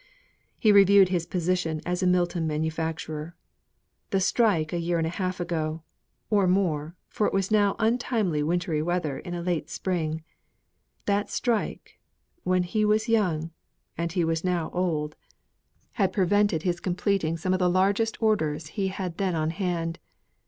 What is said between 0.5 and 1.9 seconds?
He reviewed his position